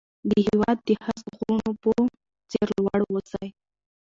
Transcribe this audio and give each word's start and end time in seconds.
د 0.29 0.31
هېواد 0.47 0.77
د 0.87 0.89
هسک 1.05 1.25
غرونو 1.37 1.69
په 1.81 1.89
څېر 2.51 2.67
لوړ 2.77 2.99
اوسئ. 3.11 3.47